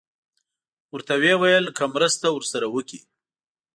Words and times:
ورته 0.93 1.13
یې 1.23 1.33
وویل 1.37 1.65
که 1.77 1.83
مرسته 1.95 2.27
ورسره 2.31 2.67
وکړي. 2.69 2.99